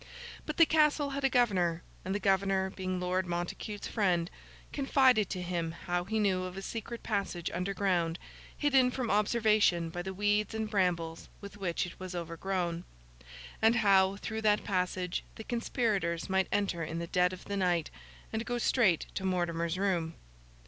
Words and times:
But 0.47 0.57
the 0.57 0.65
Castle 0.65 1.11
had 1.11 1.23
a 1.23 1.29
governor, 1.29 1.83
and 2.03 2.15
the 2.15 2.19
governor 2.19 2.71
being 2.71 2.99
Lord 2.99 3.27
Montacute's 3.27 3.87
friend, 3.87 4.31
confided 4.73 5.29
to 5.29 5.43
him 5.43 5.73
how 5.73 6.05
he 6.05 6.17
knew 6.17 6.41
of 6.41 6.57
a 6.57 6.63
secret 6.63 7.03
passage 7.03 7.51
underground, 7.51 8.17
hidden 8.57 8.89
from 8.89 9.11
observation 9.11 9.91
by 9.91 10.01
the 10.01 10.11
weeds 10.11 10.55
and 10.55 10.67
brambles 10.67 11.29
with 11.39 11.55
which 11.55 11.85
it 11.85 11.99
was 11.99 12.15
overgrown; 12.15 12.83
and 13.61 13.75
how, 13.75 14.15
through 14.15 14.41
that 14.41 14.63
passage, 14.63 15.23
the 15.35 15.43
conspirators 15.43 16.27
might 16.31 16.49
enter 16.51 16.83
in 16.83 16.97
the 16.97 17.05
dead 17.05 17.31
of 17.31 17.45
the 17.45 17.55
night, 17.55 17.91
and 18.33 18.43
go 18.43 18.57
straight 18.57 19.05
to 19.13 19.23
Mortimer's 19.23 19.77
room. 19.77 20.15